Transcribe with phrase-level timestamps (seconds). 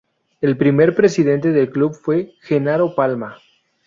[0.41, 3.37] El primer presidente del club fue Genaro Palma.